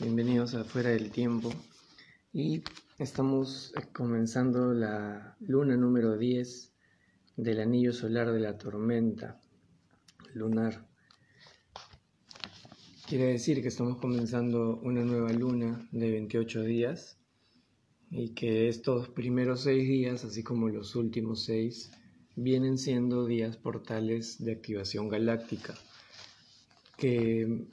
Bienvenidos 0.00 0.54
a 0.54 0.64
Fuera 0.64 0.90
del 0.90 1.10
Tiempo. 1.10 1.50
Y 2.34 2.62
estamos 2.98 3.72
eh, 3.74 3.80
comenzando 3.90 4.74
la 4.74 5.34
luna 5.40 5.78
número 5.78 6.18
10 6.18 6.74
del 7.36 7.60
anillo 7.60 7.94
solar 7.94 8.32
de 8.32 8.40
la 8.40 8.58
tormenta 8.58 9.40
lunar. 10.34 10.86
Quiere 13.08 13.28
decir 13.28 13.62
que 13.62 13.68
estamos 13.68 13.96
comenzando 13.96 14.78
una 14.82 15.02
nueva 15.04 15.32
luna 15.32 15.88
de 15.90 16.10
28 16.10 16.62
días 16.62 17.16
y 18.10 18.34
que 18.34 18.68
estos 18.68 19.08
primeros 19.08 19.62
seis 19.62 19.88
días, 19.88 20.24
así 20.24 20.42
como 20.42 20.68
los 20.68 20.96
últimos 20.96 21.44
seis, 21.44 21.90
vienen 22.36 22.76
siendo 22.76 23.24
días 23.24 23.56
portales 23.56 24.44
de 24.44 24.52
activación 24.52 25.08
galáctica 25.08 25.74
que 26.98 27.66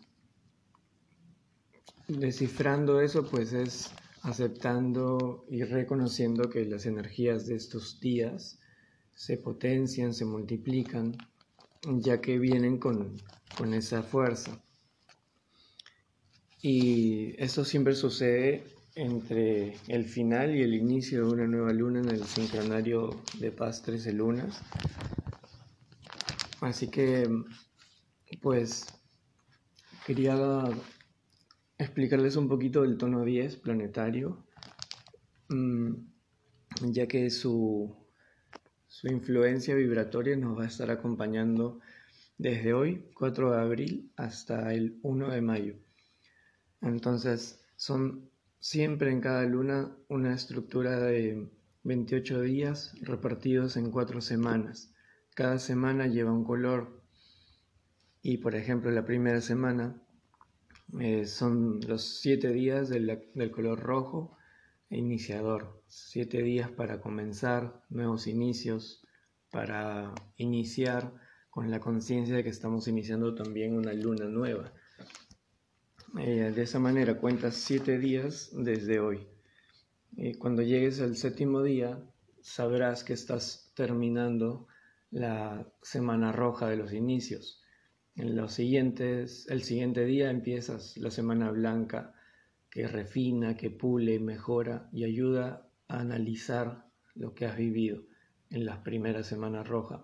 descifrando 2.19 3.01
eso, 3.01 3.25
pues 3.25 3.53
es 3.53 3.91
aceptando 4.23 5.45
y 5.49 5.63
reconociendo 5.63 6.49
que 6.49 6.65
las 6.65 6.85
energías 6.85 7.47
de 7.47 7.55
estos 7.55 7.99
días 7.99 8.59
se 9.15 9.37
potencian, 9.37 10.13
se 10.13 10.25
multiplican, 10.25 11.15
ya 11.83 12.21
que 12.21 12.37
vienen 12.37 12.77
con, 12.77 13.15
con 13.57 13.73
esa 13.73 14.03
fuerza. 14.03 14.61
Y 16.61 17.33
esto 17.41 17.65
siempre 17.65 17.95
sucede 17.95 18.63
entre 18.95 19.75
el 19.87 20.05
final 20.05 20.55
y 20.55 20.61
el 20.61 20.75
inicio 20.75 21.25
de 21.25 21.33
una 21.33 21.47
nueva 21.47 21.73
luna 21.73 22.01
en 22.01 22.09
el 22.09 22.23
sincronario 22.25 23.21
de 23.39 23.51
paz 23.51 23.81
13 23.81 24.13
lunas. 24.13 24.61
Así 26.59 26.89
que, 26.89 27.27
pues, 28.41 28.85
quería 30.05 30.35
explicarles 31.81 32.35
un 32.35 32.47
poquito 32.47 32.83
del 32.83 32.97
tono 32.97 33.25
10 33.25 33.57
planetario, 33.57 34.45
mm, 35.49 35.93
ya 36.91 37.07
que 37.07 37.29
su, 37.31 37.95
su 38.87 39.07
influencia 39.07 39.73
vibratoria 39.73 40.35
nos 40.37 40.57
va 40.57 40.63
a 40.63 40.67
estar 40.67 40.91
acompañando 40.91 41.79
desde 42.37 42.73
hoy, 42.73 43.09
4 43.15 43.51
de 43.51 43.59
abril, 43.59 44.11
hasta 44.15 44.73
el 44.73 44.99
1 45.01 45.31
de 45.31 45.41
mayo. 45.41 45.75
Entonces, 46.81 47.63
son 47.75 48.29
siempre 48.59 49.11
en 49.11 49.19
cada 49.19 49.43
luna 49.45 49.91
una 50.07 50.35
estructura 50.35 50.99
de 50.99 51.49
28 51.83 52.41
días 52.41 52.93
repartidos 53.01 53.75
en 53.75 53.89
4 53.89 54.21
semanas. 54.21 54.93
Cada 55.33 55.57
semana 55.57 56.05
lleva 56.05 56.31
un 56.31 56.43
color 56.43 57.01
y, 58.21 58.37
por 58.37 58.53
ejemplo, 58.53 58.91
la 58.91 59.03
primera 59.03 59.41
semana 59.41 59.99
eh, 60.99 61.25
son 61.25 61.79
los 61.87 62.19
siete 62.19 62.49
días 62.49 62.89
del, 62.89 63.51
color 63.51 63.79
rojo 63.79 64.37
e 64.89 64.97
iniciador. 64.97 65.81
Siete 65.87 66.41
días 66.41 66.69
para 66.69 67.01
comenzar 67.01 67.83
nuevos 67.89 68.27
inicios, 68.27 69.05
para 69.51 70.13
iniciar 70.37 71.13
con 71.49 71.71
la 71.71 71.79
conciencia 71.79 72.35
de 72.35 72.43
que 72.43 72.49
estamos 72.49 72.87
iniciando 72.87 73.35
también 73.35 73.75
una 73.75 73.93
luna 73.93 74.25
nueva. 74.25 74.73
Eh, 76.19 76.51
de 76.53 76.61
esa 76.61 76.79
manera 76.79 77.17
cuentas 77.17 77.55
siete 77.55 77.97
días 77.97 78.49
desde 78.53 78.99
hoy. 78.99 79.27
y 80.13 80.33
cuando 80.33 80.61
llegues 80.61 80.99
al 80.99 81.15
séptimo 81.15 81.63
día, 81.63 82.03
sabrás 82.41 83.05
que 83.05 83.13
estás 83.13 83.71
terminando 83.75 84.67
la 85.09 85.71
semana 85.81 86.33
roja 86.33 86.67
de 86.69 86.75
los 86.75 86.91
inicios. 86.91 87.60
En 88.21 88.35
los 88.35 88.53
siguientes, 88.53 89.47
el 89.49 89.63
siguiente 89.63 90.05
día 90.05 90.29
empiezas 90.29 90.95
la 90.95 91.09
semana 91.09 91.49
blanca 91.49 92.13
que 92.69 92.87
refina, 92.87 93.57
que 93.57 93.71
pule, 93.71 94.19
mejora 94.19 94.87
y 94.93 95.05
ayuda 95.05 95.67
a 95.87 96.01
analizar 96.01 96.85
lo 97.15 97.33
que 97.33 97.47
has 97.47 97.57
vivido 97.57 98.03
en 98.51 98.65
las 98.65 98.77
primeras 98.81 99.25
semanas 99.25 99.67
rojas, 99.67 100.01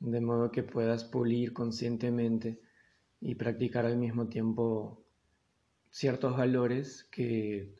de 0.00 0.20
modo 0.20 0.50
que 0.50 0.64
puedas 0.64 1.04
pulir 1.04 1.52
conscientemente 1.52 2.60
y 3.20 3.36
practicar 3.36 3.86
al 3.86 3.96
mismo 3.96 4.26
tiempo 4.26 5.06
ciertos 5.88 6.36
valores 6.36 7.04
que, 7.12 7.76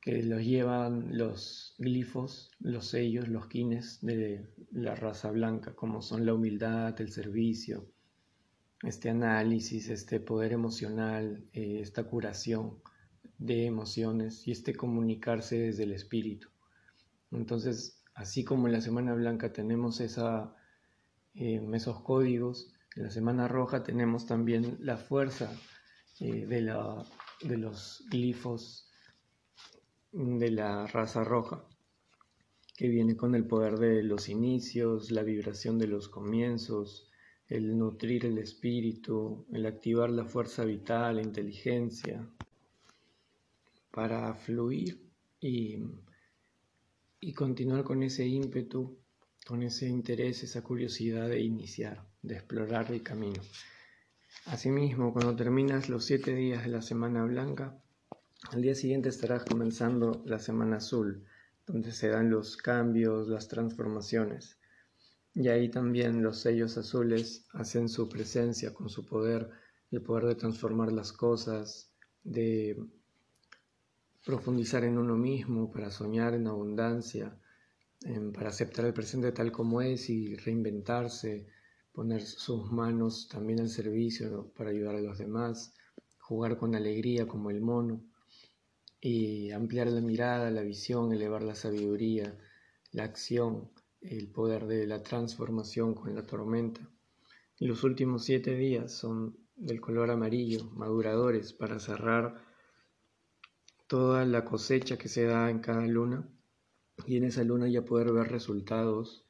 que 0.00 0.22
los 0.22 0.42
llevan 0.42 1.18
los 1.18 1.74
glifos, 1.76 2.50
los 2.60 2.86
sellos, 2.86 3.28
los 3.28 3.46
quines 3.46 4.00
de 4.00 4.48
la 4.70 4.94
raza 4.94 5.30
blanca, 5.30 5.74
como 5.74 6.00
son 6.00 6.24
la 6.24 6.32
humildad, 6.32 6.98
el 6.98 7.12
servicio, 7.12 7.92
este 8.82 9.10
análisis, 9.10 9.88
este 9.88 10.20
poder 10.20 10.52
emocional, 10.52 11.48
eh, 11.52 11.80
esta 11.80 12.04
curación 12.04 12.82
de 13.38 13.66
emociones 13.66 14.46
y 14.46 14.52
este 14.52 14.74
comunicarse 14.74 15.58
desde 15.58 15.84
el 15.84 15.92
espíritu. 15.92 16.48
Entonces, 17.30 18.02
así 18.14 18.44
como 18.44 18.66
en 18.66 18.72
la 18.72 18.80
Semana 18.80 19.14
Blanca 19.14 19.52
tenemos 19.52 20.00
esa, 20.00 20.54
eh, 21.34 21.66
esos 21.74 22.00
códigos, 22.02 22.72
en 22.96 23.04
la 23.04 23.10
Semana 23.10 23.48
Roja 23.48 23.82
tenemos 23.82 24.26
también 24.26 24.78
la 24.80 24.96
fuerza 24.96 25.52
eh, 26.20 26.46
de, 26.46 26.62
la, 26.62 27.04
de 27.42 27.58
los 27.58 28.04
glifos 28.10 28.90
de 30.12 30.50
la 30.50 30.86
raza 30.86 31.24
roja, 31.24 31.62
que 32.74 32.88
viene 32.88 33.16
con 33.16 33.34
el 33.34 33.46
poder 33.46 33.78
de 33.78 34.02
los 34.02 34.30
inicios, 34.30 35.10
la 35.10 35.22
vibración 35.22 35.78
de 35.78 35.88
los 35.88 36.08
comienzos, 36.08 37.10
el 37.48 37.78
nutrir 37.78 38.26
el 38.26 38.38
espíritu, 38.38 39.46
el 39.52 39.66
activar 39.66 40.10
la 40.10 40.24
fuerza 40.24 40.64
vital, 40.64 41.16
la 41.16 41.22
inteligencia, 41.22 42.28
para 43.90 44.34
fluir 44.34 45.00
y, 45.40 45.78
y 47.20 47.32
continuar 47.32 47.84
con 47.84 48.02
ese 48.02 48.26
ímpetu, 48.26 48.98
con 49.46 49.62
ese 49.62 49.88
interés, 49.88 50.42
esa 50.42 50.62
curiosidad 50.62 51.28
de 51.28 51.40
iniciar, 51.40 52.04
de 52.22 52.34
explorar 52.34 52.90
el 52.90 53.02
camino. 53.02 53.40
Asimismo, 54.46 55.12
cuando 55.12 55.34
terminas 55.34 55.88
los 55.88 56.04
siete 56.04 56.34
días 56.34 56.64
de 56.64 56.70
la 56.70 56.82
Semana 56.82 57.24
Blanca, 57.24 57.80
al 58.50 58.62
día 58.62 58.74
siguiente 58.74 59.08
estarás 59.08 59.44
comenzando 59.44 60.22
la 60.26 60.38
Semana 60.38 60.76
Azul, 60.76 61.24
donde 61.66 61.92
se 61.92 62.08
dan 62.08 62.30
los 62.30 62.56
cambios, 62.56 63.28
las 63.28 63.48
transformaciones. 63.48 64.55
Y 65.38 65.48
ahí 65.48 65.68
también 65.68 66.22
los 66.22 66.38
sellos 66.38 66.78
azules 66.78 67.46
hacen 67.52 67.90
su 67.90 68.08
presencia 68.08 68.72
con 68.72 68.88
su 68.88 69.04
poder, 69.04 69.50
el 69.90 70.00
poder 70.00 70.24
de 70.24 70.34
transformar 70.34 70.90
las 70.90 71.12
cosas, 71.12 71.92
de 72.24 72.82
profundizar 74.24 74.82
en 74.84 74.96
uno 74.96 75.14
mismo, 75.14 75.70
para 75.70 75.90
soñar 75.90 76.32
en 76.32 76.46
abundancia, 76.46 77.38
para 78.32 78.48
aceptar 78.48 78.86
el 78.86 78.94
presente 78.94 79.30
tal 79.30 79.52
como 79.52 79.82
es 79.82 80.08
y 80.08 80.36
reinventarse, 80.36 81.46
poner 81.92 82.22
sus 82.22 82.72
manos 82.72 83.28
también 83.28 83.60
al 83.60 83.68
servicio 83.68 84.50
para 84.56 84.70
ayudar 84.70 84.96
a 84.96 85.02
los 85.02 85.18
demás, 85.18 85.74
jugar 86.18 86.56
con 86.56 86.74
alegría 86.74 87.28
como 87.28 87.50
el 87.50 87.60
mono 87.60 88.02
y 89.02 89.50
ampliar 89.50 89.88
la 89.88 90.00
mirada, 90.00 90.50
la 90.50 90.62
visión, 90.62 91.12
elevar 91.12 91.42
la 91.42 91.54
sabiduría, 91.54 92.38
la 92.92 93.04
acción 93.04 93.70
el 94.10 94.28
poder 94.28 94.66
de 94.66 94.86
la 94.86 95.02
transformación 95.02 95.94
con 95.94 96.14
la 96.14 96.24
tormenta. 96.26 96.80
los 97.58 97.84
últimos 97.84 98.24
siete 98.24 98.54
días 98.54 98.92
son 98.92 99.36
del 99.56 99.80
color 99.80 100.10
amarillo, 100.10 100.70
maduradores, 100.72 101.52
para 101.52 101.78
cerrar 101.80 102.44
toda 103.86 104.24
la 104.24 104.44
cosecha 104.44 104.98
que 104.98 105.08
se 105.08 105.24
da 105.24 105.50
en 105.50 105.60
cada 105.60 105.86
luna 105.86 106.28
y 107.06 107.16
en 107.16 107.24
esa 107.24 107.44
luna 107.44 107.68
ya 107.68 107.84
poder 107.84 108.12
ver 108.12 108.28
resultados, 108.28 109.24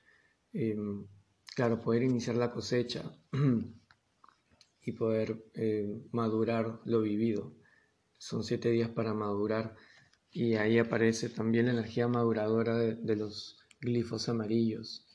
em, 0.52 1.06
claro, 1.54 1.80
poder 1.80 2.02
iniciar 2.02 2.36
la 2.36 2.50
cosecha 2.50 3.12
y 4.82 4.92
poder 4.92 5.44
em, 5.54 6.02
madurar 6.12 6.80
lo 6.84 7.02
vivido. 7.02 7.54
Son 8.18 8.42
siete 8.44 8.70
días 8.70 8.90
para 8.90 9.14
madurar 9.14 9.76
y 10.30 10.54
ahí 10.54 10.78
aparece 10.78 11.28
también 11.28 11.66
la 11.66 11.72
energía 11.72 12.08
maduradora 12.08 12.76
de 12.76 13.16
los 13.16 13.58
glifos 13.80 14.28
amarillos, 14.28 15.06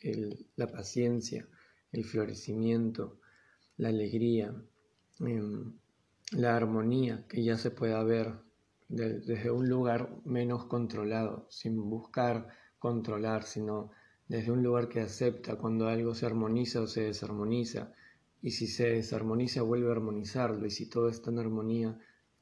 la 0.56 0.68
paciencia, 0.68 1.48
el 1.92 2.06
florecimiento, 2.06 3.20
la 3.78 3.90
alegría, 3.90 4.56
em, 5.20 5.74
la 6.32 6.56
armonía 6.56 7.26
que 7.28 7.44
ya 7.44 7.58
se 7.58 7.72
pueda 7.72 8.04
ver 8.04 8.34
desde 8.88 9.52
un 9.52 9.70
lugar 9.70 10.10
menos 10.26 10.66
controlado, 10.66 11.48
sin 11.50 11.78
buscar 11.90 12.50
controlar, 12.78 13.44
sino 13.44 13.92
desde 14.28 14.52
un 14.52 14.64
lugar 14.64 14.90
que 14.90 15.02
acepta 15.02 15.58
cuando 15.58 15.88
algo 15.88 16.14
se 16.14 16.26
armoniza 16.26 16.82
o 16.82 16.88
se 16.88 17.04
desarmoniza, 17.04 17.94
y 18.42 18.52
si 18.52 18.68
se 18.68 18.90
desarmoniza 18.90 19.62
vuelve 19.62 19.90
a 19.90 19.94
armonizarlo, 19.94 20.66
y 20.66 20.72
si 20.72 20.90
todo 20.90 21.10
está 21.10 21.32
en 21.32 21.40
armonía, 21.40 22.00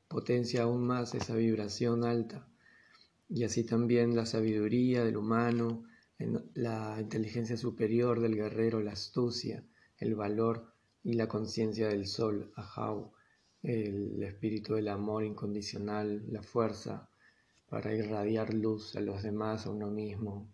potencia 0.07 0.63
aún 0.63 0.85
más 0.85 1.13
esa 1.13 1.35
vibración 1.35 2.03
alta, 2.03 2.47
y 3.27 3.43
así 3.43 3.63
también 3.63 4.15
la 4.15 4.25
sabiduría 4.25 5.03
del 5.03 5.17
humano, 5.17 5.83
la 6.53 6.97
inteligencia 6.99 7.55
superior 7.55 8.19
del 8.19 8.35
guerrero, 8.35 8.81
la 8.81 8.91
astucia, 8.91 9.63
el 9.97 10.15
valor 10.15 10.73
y 11.03 11.13
la 11.13 11.27
conciencia 11.27 11.87
del 11.87 12.07
sol, 12.07 12.51
Ahau, 12.55 13.13
el 13.63 14.21
espíritu 14.23 14.75
del 14.75 14.89
amor 14.89 15.23
incondicional, 15.23 16.23
la 16.29 16.43
fuerza 16.43 17.09
para 17.69 17.93
irradiar 17.93 18.53
luz 18.53 18.95
a 18.95 18.99
los 18.99 19.23
demás, 19.23 19.65
a 19.65 19.69
uno 19.69 19.89
mismo, 19.89 20.51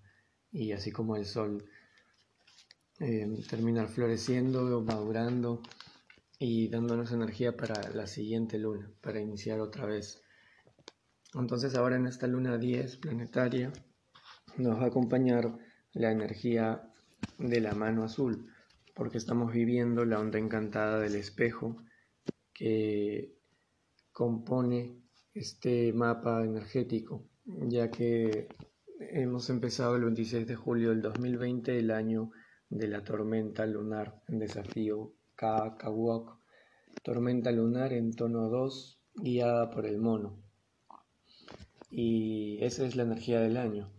y 0.52 0.72
así 0.72 0.92
como 0.92 1.16
el 1.16 1.26
sol 1.26 1.66
eh, 3.00 3.44
terminar 3.50 3.88
floreciendo, 3.88 4.82
madurando 4.82 5.62
y 6.40 6.68
dándonos 6.68 7.12
energía 7.12 7.56
para 7.56 7.90
la 7.92 8.08
siguiente 8.08 8.60
luna, 8.60 8.92
para 9.02 9.20
iniciar 9.20 9.60
otra 9.60 9.86
vez. 9.86 10.22
Entonces 11.34 11.76
ahora 11.76 11.96
en 11.96 12.08
esta 12.08 12.28
luna 12.28 12.58
10 12.58 12.98
planetaria 12.98 13.72
nos 14.58 14.80
va 14.80 14.84
a 14.84 14.88
acompañar 14.88 15.58
la 15.94 16.12
energía 16.12 16.90
de 17.38 17.62
la 17.62 17.74
mano 17.74 18.04
azul, 18.04 18.48
porque 18.94 19.18
estamos 19.18 19.54
viviendo 19.54 20.06
la 20.06 20.20
onda 20.20 20.40
encantada 20.40 21.00
del 21.00 21.16
espejo 21.16 21.78
que 22.54 23.36
compone 24.12 25.02
este 25.34 25.92
mapa 25.94 26.44
energético, 26.44 27.26
ya 27.46 27.92
que 27.92 28.48
hemos 29.00 29.50
empezado 29.50 29.96
el 29.98 30.06
26 30.06 30.48
de 30.48 30.56
julio 30.56 30.90
del 30.90 31.02
2020, 31.02 31.78
el 31.78 31.92
año 31.92 32.32
de 32.70 32.88
la 32.88 33.04
tormenta 33.04 33.66
lunar 33.66 34.22
en 34.28 34.40
desafío 34.40 35.14
Kakawok, 35.36 36.40
tormenta 37.04 37.52
lunar 37.52 37.92
en 37.94 38.14
tono 38.14 38.50
2 38.50 39.02
guiada 39.16 39.70
por 39.70 39.86
el 39.86 39.98
mono. 39.98 40.42
Y 41.90 42.64
esa 42.64 42.86
es 42.86 42.96
la 42.96 43.04
energía 43.04 43.40
del 43.40 43.58
año. 43.58 43.92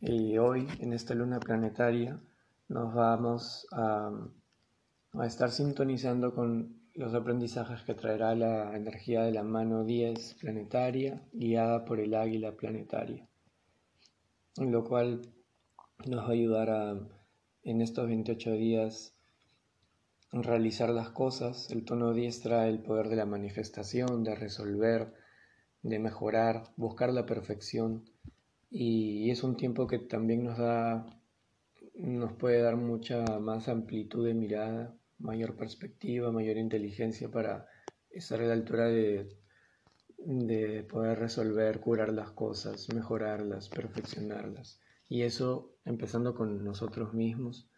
Y 0.00 0.38
hoy, 0.38 0.66
en 0.80 0.92
esta 0.92 1.14
luna 1.14 1.40
planetaria, 1.40 2.20
nos 2.68 2.94
vamos 2.94 3.66
a, 3.72 4.10
a 5.12 5.26
estar 5.26 5.50
sintonizando 5.50 6.34
con 6.34 6.84
los 6.94 7.12
aprendizajes 7.14 7.82
que 7.82 7.94
traerá 7.94 8.34
la 8.34 8.76
energía 8.76 9.22
de 9.22 9.32
la 9.32 9.42
mano 9.42 9.84
10 9.84 10.34
planetaria 10.34 11.26
guiada 11.32 11.84
por 11.84 11.98
el 11.98 12.14
águila 12.14 12.52
planetaria, 12.52 13.26
lo 14.56 14.84
cual 14.84 15.22
nos 16.06 16.24
va 16.24 16.28
a 16.28 16.32
ayudar 16.32 16.70
a, 16.70 17.00
en 17.64 17.80
estos 17.80 18.06
28 18.06 18.52
días 18.52 19.14
realizar 20.30 20.90
las 20.90 21.10
cosas. 21.10 21.70
El 21.70 21.84
tono 21.84 22.12
10 22.12 22.40
trae 22.40 22.68
el 22.70 22.82
poder 22.82 23.08
de 23.08 23.16
la 23.16 23.26
manifestación, 23.26 24.22
de 24.22 24.34
resolver, 24.34 25.14
de 25.82 25.98
mejorar, 25.98 26.64
buscar 26.76 27.12
la 27.12 27.26
perfección 27.26 28.04
y 28.70 29.30
es 29.30 29.42
un 29.42 29.56
tiempo 29.56 29.86
que 29.86 29.98
también 29.98 30.44
nos 30.44 30.58
da 30.58 31.06
nos 31.94 32.32
puede 32.32 32.60
dar 32.60 32.76
mucha 32.76 33.22
más 33.38 33.68
amplitud 33.68 34.26
de 34.26 34.34
mirada 34.34 34.96
mayor 35.18 35.56
perspectiva, 35.56 36.32
mayor 36.32 36.56
inteligencia 36.56 37.30
para 37.30 37.68
estar 38.10 38.40
a 38.40 38.46
la 38.46 38.54
altura 38.54 38.86
de, 38.86 39.28
de 40.18 40.82
poder 40.84 41.18
resolver, 41.18 41.80
curar 41.80 42.12
las 42.12 42.30
cosas, 42.32 42.88
mejorarlas, 42.92 43.68
perfeccionarlas. 43.68 44.80
Y 45.08 45.22
eso 45.22 45.76
empezando 45.84 46.34
con 46.34 46.64
nosotros 46.64 47.14
mismos, 47.14 47.68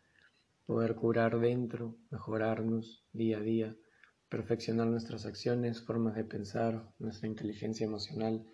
poder 0.65 0.95
curar 0.95 1.39
dentro, 1.39 1.97
mejorarnos 2.11 3.05
día 3.13 3.39
a 3.39 3.43
día, 3.43 3.77
perfeccionar 4.29 4.87
nuestras 4.87 5.27
acciones, 5.27 5.83
formas 5.83 6.15
de 6.17 6.25
pensar, 6.25 6.89
nuestra 6.99 7.29
inteligencia 7.29 7.87
emocional. 7.87 8.45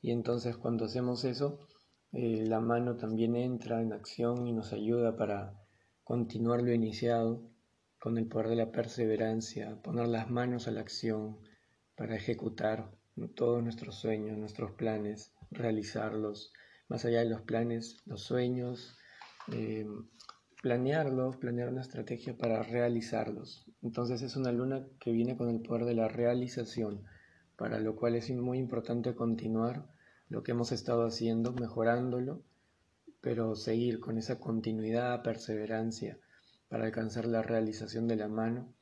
Y 0.00 0.10
entonces 0.10 0.56
cuando 0.56 0.84
hacemos 0.84 1.24
eso, 1.24 1.66
eh, 2.12 2.44
la 2.46 2.60
mano 2.60 2.96
también 2.96 3.36
entra 3.36 3.82
en 3.82 3.92
acción 3.92 4.46
y 4.46 4.52
nos 4.52 4.72
ayuda 4.72 5.16
para 5.16 5.60
continuar 6.04 6.62
lo 6.62 6.72
iniciado 6.72 7.50
con 7.98 8.18
el 8.18 8.28
poder 8.28 8.48
de 8.48 8.56
la 8.56 8.70
perseverancia, 8.70 9.80
poner 9.82 10.08
las 10.08 10.30
manos 10.30 10.68
a 10.68 10.70
la 10.70 10.80
acción 10.80 11.38
para 11.96 12.14
ejecutar 12.14 12.90
todos 13.34 13.62
nuestros 13.62 13.96
sueños, 13.96 14.38
nuestros 14.38 14.72
planes, 14.72 15.32
realizarlos, 15.50 16.52
más 16.88 17.04
allá 17.04 17.20
de 17.20 17.30
los 17.30 17.42
planes, 17.42 18.02
los 18.04 18.22
sueños, 18.22 18.96
eh, 19.52 19.86
planearlos, 20.62 21.36
planear 21.36 21.68
una 21.68 21.80
estrategia 21.80 22.36
para 22.36 22.62
realizarlos. 22.62 23.66
Entonces 23.82 24.22
es 24.22 24.36
una 24.36 24.52
luna 24.52 24.86
que 25.00 25.12
viene 25.12 25.36
con 25.36 25.48
el 25.48 25.62
poder 25.62 25.84
de 25.84 25.94
la 25.94 26.08
realización, 26.08 27.04
para 27.56 27.80
lo 27.80 27.96
cual 27.96 28.14
es 28.14 28.30
muy 28.30 28.58
importante 28.58 29.14
continuar 29.14 29.86
lo 30.28 30.42
que 30.42 30.52
hemos 30.52 30.72
estado 30.72 31.06
haciendo, 31.06 31.52
mejorándolo, 31.52 32.42
pero 33.20 33.56
seguir 33.56 34.00
con 34.00 34.18
esa 34.18 34.38
continuidad, 34.38 35.22
perseverancia, 35.22 36.18
para 36.68 36.84
alcanzar 36.84 37.26
la 37.26 37.42
realización 37.42 38.08
de 38.08 38.16
la 38.16 38.28
mano. 38.28 38.72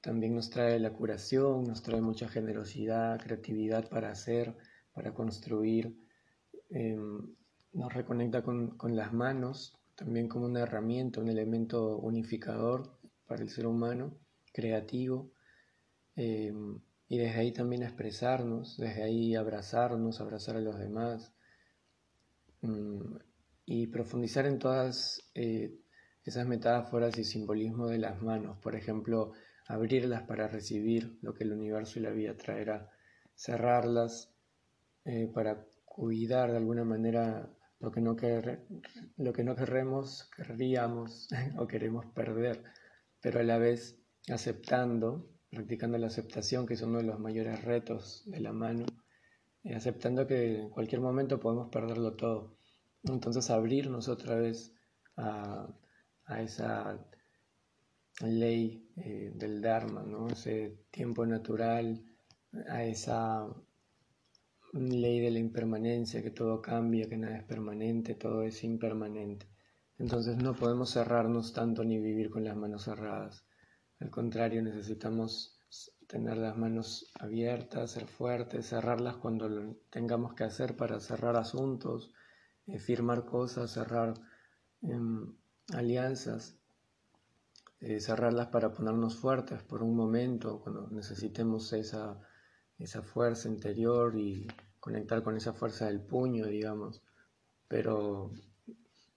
También 0.00 0.34
nos 0.34 0.50
trae 0.50 0.78
la 0.78 0.92
curación, 0.92 1.64
nos 1.64 1.82
trae 1.82 2.00
mucha 2.00 2.28
generosidad, 2.28 3.20
creatividad 3.20 3.88
para 3.88 4.10
hacer, 4.10 4.56
para 4.94 5.12
construir. 5.12 5.96
Em, 6.70 7.34
nos 7.72 7.92
reconecta 7.92 8.42
con, 8.42 8.76
las 8.96 9.12
manos, 9.12 9.78
también 9.96 10.28
como 10.28 10.46
una 10.46 10.60
herramienta, 10.60 11.20
un 11.20 11.28
elemento 11.28 11.98
unificador 11.98 12.98
para 13.26 13.42
el 13.42 13.50
ser 13.50 13.66
humano, 13.66 14.16
creativo. 14.52 15.30
Em, 16.14 16.80
y 17.08 17.18
desde 17.18 17.40
ahí 17.40 17.52
también 17.52 17.82
expresarnos, 17.82 18.76
desde 18.76 19.02
ahí 19.02 19.34
abrazarnos, 19.34 20.20
abrazar 20.20 20.56
a 20.56 20.60
los 20.60 20.78
demás 20.78 21.32
mm, 22.62 23.16
y 23.64 23.86
profundizar 23.88 24.46
en 24.46 24.58
todas 24.58 25.30
eh, 25.34 25.78
esas 26.24 26.46
metáforas 26.46 27.16
y 27.18 27.24
simbolismo 27.24 27.86
de 27.86 27.98
las 27.98 28.20
manos, 28.20 28.58
por 28.58 28.74
ejemplo, 28.74 29.32
abrirlas 29.68 30.22
para 30.22 30.48
recibir 30.48 31.18
lo 31.22 31.34
que 31.34 31.44
el 31.44 31.52
universo 31.52 31.98
y 31.98 32.02
la 32.02 32.10
vida 32.10 32.36
traerá, 32.36 32.90
cerrarlas 33.34 34.34
eh, 35.04 35.30
para 35.32 35.64
cuidar 35.84 36.50
de 36.50 36.58
alguna 36.58 36.84
manera 36.84 37.48
lo 37.78 37.90
que 37.92 38.00
no, 38.00 38.16
lo 39.16 39.32
que 39.32 39.44
no 39.44 39.54
queremos, 39.54 40.28
querríamos 40.36 41.28
o 41.58 41.66
queremos 41.66 42.06
perder, 42.06 42.64
pero 43.20 43.40
a 43.40 43.44
la 43.44 43.58
vez 43.58 44.00
aceptando, 44.28 45.28
practicando 45.56 45.98
la 45.98 46.06
aceptación, 46.08 46.66
que 46.66 46.74
es 46.74 46.82
uno 46.82 46.98
de 46.98 47.04
los 47.04 47.18
mayores 47.18 47.64
retos 47.64 48.22
de 48.26 48.40
la 48.40 48.52
mano, 48.52 48.86
eh, 49.64 49.74
aceptando 49.74 50.26
que 50.26 50.60
en 50.60 50.70
cualquier 50.70 51.00
momento 51.00 51.40
podemos 51.40 51.68
perderlo 51.70 52.12
todo. 52.14 52.56
Entonces 53.04 53.50
abrirnos 53.50 54.08
otra 54.08 54.36
vez 54.36 54.74
a 55.16 56.42
esa 56.42 56.98
ley 58.20 58.90
eh, 58.96 59.32
del 59.34 59.60
Dharma, 59.60 60.02
¿no? 60.02 60.28
ese 60.28 60.78
tiempo 60.90 61.26
natural, 61.26 62.02
a 62.68 62.84
esa 62.84 63.46
ley 64.72 65.20
de 65.20 65.30
la 65.30 65.38
impermanencia, 65.38 66.22
que 66.22 66.30
todo 66.30 66.62
cambia, 66.62 67.08
que 67.08 67.16
nada 67.16 67.38
es 67.38 67.44
permanente, 67.44 68.14
todo 68.14 68.42
es 68.42 68.64
impermanente. 68.64 69.46
Entonces 69.98 70.36
no 70.36 70.54
podemos 70.54 70.92
cerrarnos 70.92 71.52
tanto 71.52 71.84
ni 71.84 71.98
vivir 71.98 72.30
con 72.30 72.44
las 72.44 72.56
manos 72.56 72.84
cerradas. 72.84 73.44
Al 74.00 74.10
contrario, 74.10 74.62
necesitamos 74.62 75.58
tener 76.06 76.36
las 76.36 76.56
manos 76.56 77.10
abiertas, 77.18 77.90
ser 77.92 78.06
fuertes, 78.06 78.68
cerrarlas 78.68 79.16
cuando 79.16 79.48
lo 79.48 79.76
tengamos 79.90 80.34
que 80.34 80.44
hacer 80.44 80.76
para 80.76 81.00
cerrar 81.00 81.36
asuntos, 81.36 82.12
eh, 82.66 82.78
firmar 82.78 83.24
cosas, 83.24 83.72
cerrar 83.72 84.14
em, 84.82 85.34
alianzas, 85.74 86.56
eh, 87.80 88.00
cerrarlas 88.00 88.48
para 88.48 88.72
ponernos 88.72 89.16
fuertes 89.16 89.62
por 89.62 89.82
un 89.82 89.96
momento, 89.96 90.60
cuando 90.60 90.88
necesitemos 90.90 91.72
esa, 91.72 92.20
esa 92.78 93.02
fuerza 93.02 93.48
interior 93.48 94.16
y 94.16 94.46
conectar 94.80 95.22
con 95.22 95.36
esa 95.36 95.52
fuerza 95.52 95.86
del 95.86 96.00
puño, 96.00 96.46
digamos. 96.46 97.02
Pero, 97.68 98.30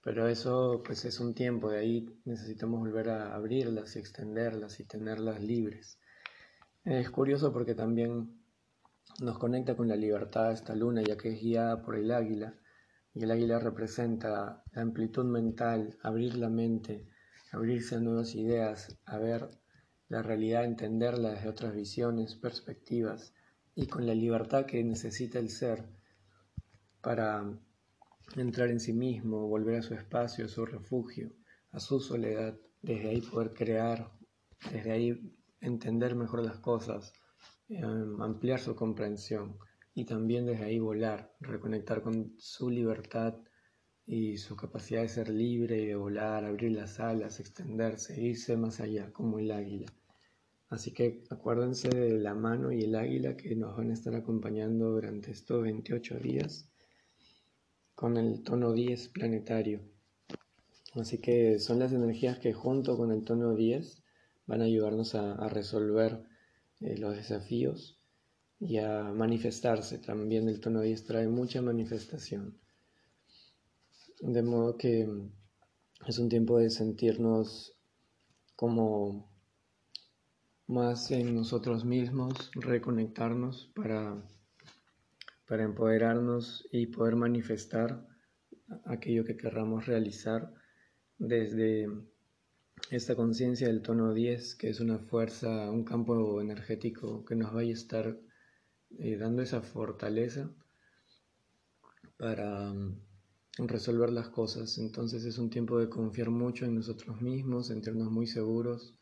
pero 0.10 0.28
eso 0.28 0.82
pues 0.84 1.06
es 1.06 1.20
un 1.20 1.36
tiempo, 1.36 1.70
de 1.70 1.78
ahí 1.78 2.20
necesitamos 2.26 2.80
volver 2.80 3.12
a 3.12 3.36
abrirlas 3.36 3.96
y 3.96 4.00
extenderlas 4.00 4.80
y 4.80 4.84
tenerlas 4.84 5.40
libres. 5.40 6.00
Es 6.84 7.12
curioso 7.12 7.54
porque 7.54 7.76
también 7.76 8.42
nos 9.22 9.38
conecta 9.38 9.78
con 9.78 9.88
la 9.88 9.96
libertad 9.96 10.52
esta 10.52 10.74
luna, 10.74 11.04
ya 11.04 11.16
que 11.16 11.34
es 11.34 11.40
guiada 11.40 11.84
por 11.84 11.96
el 11.96 12.12
águila 12.12 12.56
y 13.14 13.24
el 13.24 13.30
águila 13.30 13.60
representa 13.60 14.64
la 14.72 14.82
amplitud 14.82 15.26
mental, 15.26 16.00
abrir 16.02 16.38
la 16.38 16.50
mente, 16.50 17.08
abrirse 17.52 17.94
a 17.94 18.00
nuevas 18.00 18.34
ideas, 18.34 18.98
a 19.06 19.20
ver 19.20 19.52
la 20.08 20.24
realidad, 20.24 20.66
entenderla 20.66 21.34
desde 21.34 21.50
otras 21.50 21.76
visiones, 21.76 22.34
perspectivas 22.34 23.36
y 23.76 23.86
con 23.86 24.08
la 24.08 24.16
libertad 24.16 24.66
que 24.66 24.84
necesita 24.84 25.38
el 25.38 25.52
ser 25.52 25.86
para 27.00 27.60
entrar 28.36 28.70
en 28.70 28.80
sí 28.80 28.94
mismo, 28.94 29.48
volver 29.48 29.76
a 29.76 29.82
su 29.82 29.94
espacio, 29.94 30.46
a 30.46 30.50
su 30.50 30.66
refugio, 30.66 31.32
a 31.72 31.80
su 31.80 32.00
soledad, 32.00 32.58
desde 32.82 33.10
ahí 33.10 33.22
poder 33.22 33.54
crear, 33.54 34.12
desde 34.72 34.92
ahí 34.92 35.36
entender 35.62 36.16
mejor 36.16 36.44
las 36.46 36.60
cosas, 36.60 37.14
eh, 37.68 37.82
ampliar 38.20 38.60
su 38.60 38.76
comprensión 38.76 39.58
y 39.94 40.06
también 40.06 40.46
desde 40.46 40.66
ahí 40.66 40.80
volar, 40.80 41.34
reconectar 41.40 42.02
con 42.02 42.34
su 42.38 42.70
libertad 42.70 43.36
y 44.06 44.38
su 44.38 44.56
capacidad 44.56 45.02
de 45.02 45.10
ser 45.10 45.30
libre, 45.30 45.86
de 45.86 45.96
volar, 45.96 46.46
abrir 46.46 46.72
las 46.72 47.00
alas, 47.00 47.40
extenderse, 47.40 48.20
irse 48.20 48.58
más 48.58 48.80
allá, 48.80 49.12
como 49.12 49.40
el 49.40 49.52
águila. 49.52 49.92
Así 50.70 50.94
que 50.94 51.24
acuérdense 51.30 51.90
de 51.90 52.20
la 52.20 52.36
mano 52.36 52.72
y 52.72 52.84
el 52.84 52.96
águila 52.96 53.36
que 53.36 53.56
nos 53.56 53.76
van 53.76 53.92
a 53.92 53.94
estar 53.94 54.16
acompañando 54.16 54.92
durante 54.92 55.32
estos 55.32 55.64
28 55.64 56.20
días 56.20 56.69
con 58.00 58.16
el 58.16 58.44
tono 58.44 58.72
10 58.72 59.10
planetario. 59.10 59.82
Así 60.94 61.18
que 61.18 61.60
son 61.60 61.80
las 61.80 61.92
energías 61.92 62.40
que 62.40 62.54
junto 62.54 62.96
con 62.96 63.12
el 63.12 63.26
tono 63.26 63.58
10 63.58 64.02
van 64.48 64.62
a 64.62 64.64
ayudarnos 64.64 65.16
a, 65.16 65.50
resolver 65.50 66.24
eh, 66.80 66.98
los 66.98 67.18
desafíos 67.18 68.00
y 68.58 68.78
a 68.78 69.04
manifestarse. 69.04 69.98
También 69.98 70.48
el 70.48 70.62
tono 70.62 70.80
10 70.80 71.04
trae 71.04 71.28
mucha 71.28 71.62
manifestación. 71.62 72.58
De 74.22 74.44
modo 74.44 74.78
que 74.78 75.06
es 76.08 76.20
un 76.20 76.30
tiempo 76.30 76.58
de 76.58 76.70
sentirnos 76.70 77.76
como 78.56 79.30
más 80.68 81.12
en 81.12 81.36
nosotros 81.36 81.84
mismos, 81.84 82.50
reconectarnos 82.54 83.70
para, 83.76 84.24
para 85.50 85.64
empoderarnos 85.64 86.68
y 86.72 86.86
poder 86.88 87.16
manifestar 87.16 88.08
aquello 88.86 89.26
que 89.26 89.36
querramos 89.36 89.88
realizar 89.88 90.54
desde 91.18 91.90
esta 92.92 93.16
conciencia 93.16 93.68
del 93.68 93.82
tono 93.82 94.14
10, 94.14 94.56
que 94.56 94.70
es 94.70 94.80
una 94.80 95.00
fuerza, 95.00 95.70
un 95.72 95.84
campo 95.84 96.40
energético 96.40 97.26
que 97.26 97.36
nos 97.36 97.52
vaya 97.52 97.72
a 97.72 97.74
estar 97.74 98.20
eh, 99.00 99.18
dando 99.18 99.42
esa 99.42 99.62
fortaleza 99.62 100.50
para 102.18 102.72
mm, 102.72 103.02
resolver 103.58 104.12
las 104.12 104.30
cosas. 104.30 104.78
Entonces 104.78 105.26
es 105.26 105.40
un 105.40 105.50
tiempo 105.50 105.80
de 105.80 105.90
confiar 105.90 106.30
mucho 106.30 106.66
en 106.66 106.76
nosotros 106.76 107.22
mismos, 107.22 107.68
sentirnos 107.68 108.12
muy 108.12 108.28
seguros 108.28 108.96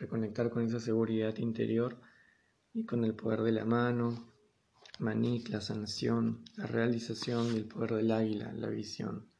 reconectar 0.00 0.50
con 0.50 0.64
esa 0.64 0.80
seguridad 0.80 1.36
interior 1.36 2.00
y 2.72 2.84
con 2.84 3.04
el 3.04 3.14
poder 3.14 3.42
de 3.42 3.52
la 3.52 3.64
mano, 3.64 4.32
Manit, 5.00 5.48
la 5.48 5.60
sanación, 5.60 6.44
la 6.56 6.66
realización 6.66 7.52
y 7.52 7.56
el 7.56 7.64
poder 7.64 7.94
del 7.94 8.12
águila, 8.12 8.52
la 8.52 8.68
visión. 8.68 9.30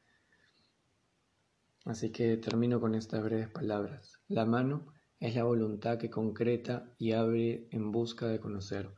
Así 1.85 2.11
que 2.11 2.35
termino 2.37 2.81
con 2.81 2.95
estas 2.95 3.23
breves 3.23 3.49
palabras. 3.49 4.19
La 4.27 4.45
mano 4.45 4.93
es 5.19 5.35
la 5.35 5.43
voluntad 5.43 5.97
que 5.97 6.09
concreta 6.09 6.93
y 6.97 7.11
abre 7.11 7.67
en 7.71 7.91
busca 7.91 8.27
de 8.27 8.39
conocer. 8.39 8.89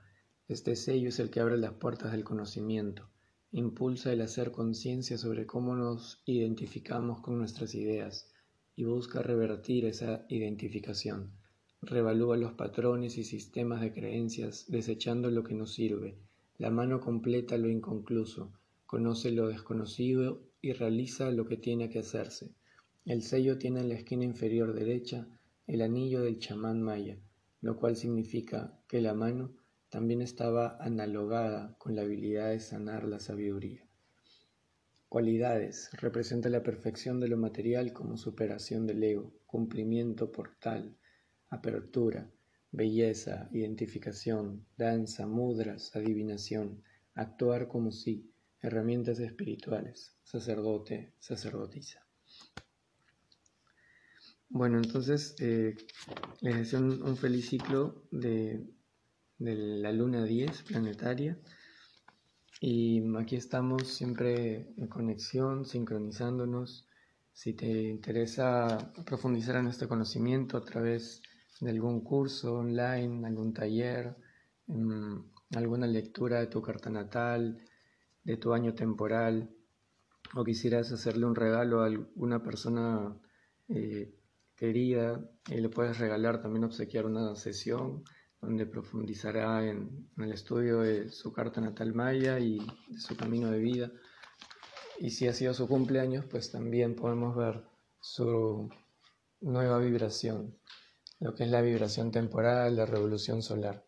Este 0.48 0.75
sello 0.75 1.10
es 1.10 1.20
el 1.20 1.29
que 1.29 1.41
abre 1.41 1.58
las 1.58 1.74
puertas 1.74 2.12
del 2.13 2.24
conocimiento, 2.24 3.10
impulsa 3.51 4.12
el 4.12 4.22
hacer 4.22 4.51
conciencia 4.51 5.17
sobre 5.17 5.46
cómo 5.46 5.75
nos 5.75 6.24
identificamos 6.25 7.22
con 7.22 7.38
nuestras 7.38 7.75
ideas 7.75 8.32
y 8.75 8.86
busca 8.86 9.22
revertir 9.22 9.86
esa 9.86 10.25
identificación 10.29 11.34
revalúa 11.86 12.38
los 12.38 12.53
patrones 12.53 13.17
y 13.17 13.24
sistemas 13.24 13.82
de 13.82 13.93
creencias, 13.93 14.65
desechando 14.70 15.29
lo 15.29 15.43
que 15.43 15.53
no 15.53 15.65
sirve. 15.65 16.17
La 16.63 16.72
mano 16.72 17.01
completa 17.01 17.58
lo 17.58 17.67
inconcluso, 17.67 18.53
conoce 18.86 19.32
lo 19.32 19.50
desconocido 19.50 20.48
y 20.62 20.72
realiza 20.72 21.29
lo 21.29 21.46
que 21.46 21.58
tiene 21.58 21.89
que 21.89 22.00
hacerse. 22.00 22.55
El 23.03 23.22
sello 23.22 23.58
tiene 23.58 23.82
en 23.82 23.89
la 23.89 23.96
esquina 23.96 24.24
inferior 24.24 24.74
derecha 24.74 25.27
el 25.67 25.82
anillo 25.82 26.22
del 26.22 26.39
chamán 26.39 26.82
maya, 26.82 27.20
lo 27.60 27.75
cual 27.75 27.98
significa 27.98 28.79
que 28.88 29.01
la 29.01 29.13
mano 29.13 29.53
también 29.89 30.22
estaba 30.22 30.77
analogada 30.79 31.75
con 31.79 31.98
la 31.98 32.03
habilidad 32.03 32.51
de 32.51 32.62
sanar 32.62 33.10
la 33.10 33.20
sabiduría. 33.20 33.86
Cualidades. 35.10 35.89
Representa 36.00 36.48
la 36.48 36.63
perfección 36.63 37.20
de 37.20 37.27
lo 37.27 37.36
material 37.36 37.91
como 37.91 38.15
superación 38.15 38.88
del 38.88 39.03
ego, 39.03 39.34
cumplimiento 39.48 40.32
portal, 40.32 40.96
apertura, 41.50 42.32
belleza, 42.74 43.48
identificación, 43.53 44.65
danza, 44.77 45.27
mudras, 45.27 45.96
adivinación, 45.96 46.84
actuar 47.13 47.68
como 47.68 47.92
si, 47.92 48.30
herramientas 48.62 49.20
espirituales, 49.20 50.15
sacerdote, 50.24 51.13
sacerdotisa. 51.20 52.03
Bueno, 54.50 54.77
entonces 54.77 55.36
eh, 55.39 55.75
les 56.42 56.58
deseo 56.58 56.80
un, 56.82 57.15
feliz 57.18 57.50
ciclo 57.50 58.03
de, 58.12 58.65
de 59.38 59.56
la 59.56 59.92
luna 59.92 60.24
10 60.24 60.63
planetaria. 60.63 61.38
Y 62.60 63.03
aquí 63.18 63.36
estamos 63.36 63.88
siempre 63.88 64.74
en 64.77 64.88
conexión, 64.88 65.65
sincronizándonos. 65.65 66.88
Si 67.34 67.53
te 67.53 67.68
interesa 67.68 68.94
profundizar 69.06 69.58
en 69.58 69.68
este 69.68 69.88
conocimiento 69.88 70.58
a 70.58 70.63
través 70.63 71.22
de 71.63 71.72
algún 71.72 72.01
curso 72.01 72.55
online, 72.55 73.25
algún 73.25 73.53
taller, 73.53 74.15
mm, 74.67 75.17
alguna 75.55 75.88
lectura 75.88 76.39
de 76.39 76.48
tu 76.48 76.62
carta 76.62 76.89
natal, 76.89 77.58
de 78.24 78.38
tu 78.38 78.53
año 78.53 78.74
temporal, 78.74 79.50
o 80.36 80.43
quisieras 80.43 80.91
hacerle 80.91 81.25
un 81.25 81.36
regalo 81.36 81.82
a 81.82 81.86
alguna 81.88 82.43
persona 82.43 83.15
eh, 83.70 84.13
querida, 84.55 85.22
y 85.48 85.62
le 85.62 85.70
puedes 85.70 86.00
regalar 86.00 86.41
también 86.41 86.65
obsequiar 86.65 87.05
una 87.05 87.36
sesión 87.36 88.03
donde 88.41 88.65
profundizará 88.65 89.65
en, 89.65 90.10
en, 90.17 90.24
el 90.24 90.34
estudio 90.34 90.82
de 90.82 91.10
su 91.10 91.32
carta 91.32 91.62
natal 91.62 91.93
maya 91.93 92.39
y 92.39 92.60
de 92.89 93.00
su 93.00 93.15
camino 93.15 93.50
de 93.51 93.60
vida. 93.60 93.91
Y 95.00 95.12
si 95.12 95.27
ha 95.27 95.34
sido 95.34 95.53
su 95.53 95.67
cumpleaños, 95.67 96.25
pues 96.25 96.51
también 96.51 96.96
podemos 96.96 97.36
ver 97.36 97.63
su 98.01 98.70
nueva 99.39 99.79
vibración 99.79 100.58
lo 101.24 101.34
que 101.34 101.46
es 101.46 101.50
la 101.50 101.62
vibración 101.62 102.12
temporal, 102.12 102.75
la 102.75 102.86
revolución 102.86 103.42
solar. 103.42 103.86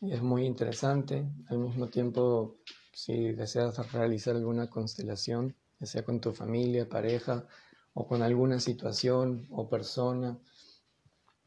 Y 0.00 0.12
es 0.12 0.22
muy 0.22 0.46
interesante. 0.46 1.28
Al 1.48 1.58
mismo 1.58 1.88
tiempo, 1.88 2.58
si 2.92 3.32
deseas 3.32 3.92
realizar 3.92 4.36
alguna 4.36 4.70
constelación, 4.70 5.56
ya 5.80 5.86
sea 5.86 6.04
con 6.04 6.20
tu 6.20 6.32
familia, 6.32 6.88
pareja, 6.88 7.48
o 7.94 8.06
con 8.06 8.22
alguna 8.22 8.60
situación 8.60 9.48
o 9.50 9.68
persona 9.68 10.38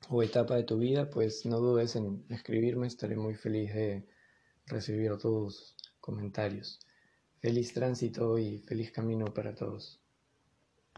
o 0.10 0.22
etapa 0.22 0.58
de 0.58 0.64
tu 0.64 0.78
vida, 0.78 1.10
pues 1.10 1.46
no 1.46 1.60
dudes 1.60 1.96
en 1.96 2.26
escribirme, 2.28 2.88
estaré 2.88 3.16
muy 3.16 3.36
feliz 3.36 3.74
de 3.74 4.06
recibir 4.66 5.18
tus 5.18 5.78
comentarios. 6.02 6.82
Feliz 7.40 7.74
tránsito 7.74 8.38
y 8.38 8.58
feliz 8.58 8.92
camino 8.92 9.34
para 9.34 9.56
todos. 9.56 10.01